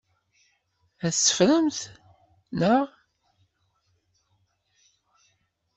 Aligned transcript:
Ad 1.05 1.11
t-teffremt, 1.13 1.79
naɣ? 2.59 2.85